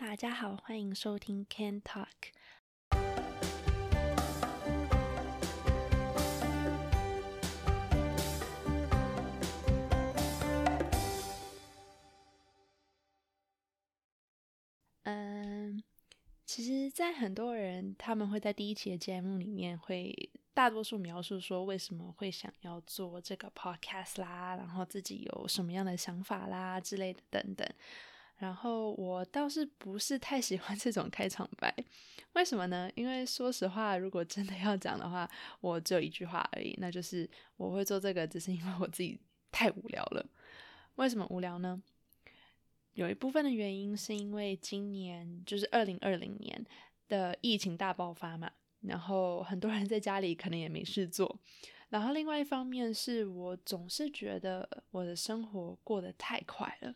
[0.00, 2.06] 大家好，欢迎收听 Can Talk。
[15.02, 15.82] 嗯，
[16.46, 20.30] 其实，在很多人他们会在第一期的节目里面会。
[20.54, 27.68] 大多数描述说为什么会想要做这个 podcast 啦，然后自己有什么样的想法啦之类的等等。
[28.38, 31.74] 然后我倒是不是太喜欢这种开场白，
[32.34, 32.90] 为什么呢？
[32.94, 35.28] 因为说实话，如果真的要讲的话，
[35.60, 39.20] 我只有一句话而已，那就是我会做这个，只是因为我自己
[39.50, 40.24] 太无聊了。
[40.94, 41.82] 为什么无聊呢？
[42.94, 46.64] 有一部分的原因是因为今年就是二零二零年
[47.08, 48.50] 的疫情大爆发嘛。
[48.82, 51.40] 然后很多人在家里可能也没事做，
[51.88, 56.94] 然后另外一方面是我总是觉得我的生活过得太快了。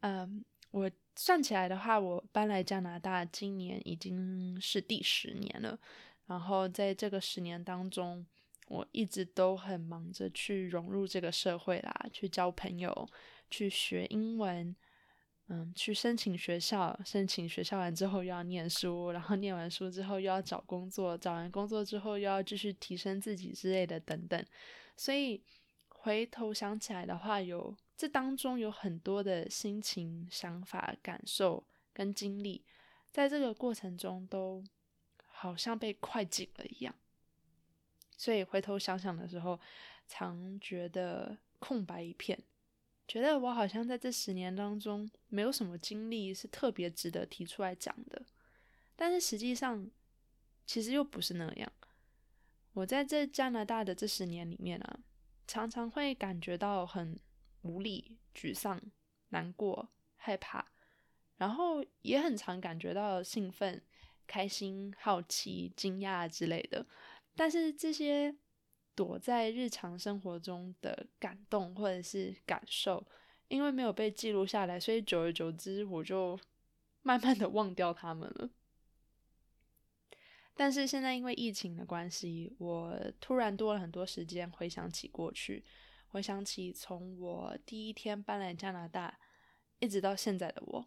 [0.00, 0.42] 嗯，
[0.74, 5.78] 我算起来的话，我搬来加拿大今年已经是第十年了。
[6.26, 8.26] 然后在这个十年当中，
[8.66, 13.08] 我一直都很忙着去融入这个社会啦，去交朋友，
[13.48, 14.74] 去学英文。
[15.46, 24.44] 嗯，去申请学校，申请学校完之后又要念书，然后念完书之后又要找工作，找完工作之后又要继续提升自己之类的等等。
[24.96, 25.40] 所以
[25.90, 32.64] 回头想起来的话，有这当中有很多的心情、想法、感受跟经历，
[33.10, 34.64] 在这个过程中都
[35.26, 36.94] 好像被快进了一样。
[38.16, 39.58] 所以回头想想的时候，
[40.08, 42.38] 常觉得空白一片。
[43.06, 48.24] 觉得我好像在这十年当中没有什么经历是特别值得提出来讲的，
[48.96, 49.90] 但是实际上
[50.64, 51.70] 其实又不是那样。
[52.72, 55.00] 我在这加拿大的这十年里面啊，
[55.46, 57.18] 常常会感觉到很
[57.64, 58.80] 无力、沮丧、
[59.30, 60.64] 难过、害怕，
[61.36, 63.82] 然后也很常感觉到兴奋、
[64.26, 66.86] 开心、好奇、惊讶之类的，
[67.34, 68.36] 但是这些。
[68.96, 73.04] 躲在日常生活中的感动或者是感受，
[73.48, 76.38] 因为没有被记录下来，所以久而久之，我就
[77.02, 78.48] 慢慢的忘掉他们了。
[80.54, 85.64] 但是现在因为疫情的关系，我突然多了很多时间回想起过去，
[86.14, 89.18] 回想起从我第一天搬来加拿大，
[89.80, 90.86] 一直到现在的我，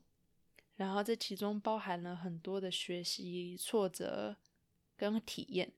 [0.77, 4.37] 然后这其中包含了很多的学习、挫折
[4.95, 5.73] 跟体验。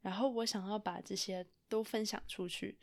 [0.00, 2.78] 然后我想要把这些都分享出去，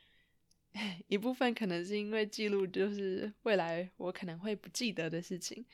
[1.09, 5.65] 一部分可能是因为记录就是未来我可能会不记得的事情，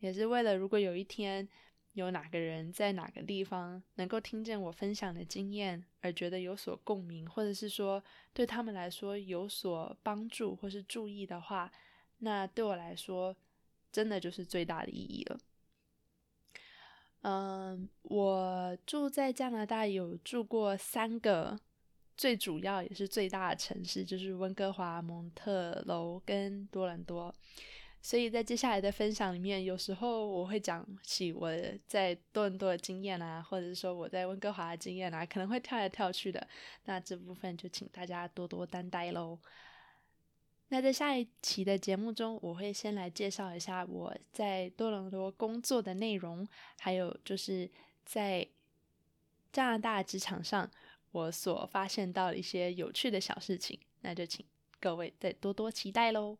[0.00, 1.48] 也是为了如果有一天
[1.94, 11.70] 有哪个人在哪个地方能够听见我分享的经验而觉得有所共鸣，或者是说对他们来说有所帮助或是注意的话，
[12.18, 13.34] 那对我来说
[13.92, 15.38] 真的就是最大的意义了。
[17.22, 21.58] 嗯，我住在加拿大，有住过三个
[22.16, 27.34] 最主要也是最大的城市，就是温哥华、蒙特楼跟多伦多。
[28.04, 31.50] 所以在接下来的分享里面，有时候我会讲起我
[31.86, 36.46] 在多伦多的经验啊，或者是说我在温哥华的经验啊，可能会跳来跳去的。
[36.84, 39.38] 那这部分就请大家多多担待喽。
[40.68, 46.46] 那在下一期的节目中，我会先来介绍一下我在多伦多工作的内容，
[46.78, 47.70] 还有就是
[48.04, 48.46] 在
[49.50, 50.70] 加拿大职场上
[51.10, 53.80] 我所发现到的一些有趣的小事情。
[54.02, 54.44] 那就请
[54.78, 56.36] 各位再多多期待喽。